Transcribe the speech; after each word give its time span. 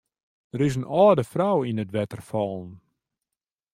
Der 0.51 0.63
is 0.67 0.75
in 0.79 0.89
âlde 1.01 1.23
frou 1.33 1.57
yn 1.69 1.81
it 1.83 1.93
wetter 1.93 2.23
fallen. 2.29 2.71